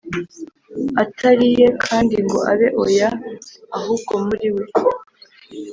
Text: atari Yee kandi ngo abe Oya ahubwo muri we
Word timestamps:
atari 1.03 1.45
Yee 1.57 1.69
kandi 1.83 2.15
ngo 2.25 2.39
abe 2.51 2.67
Oya 2.83 3.09
ahubwo 3.77 4.13
muri 4.25 4.47
we 4.55 4.63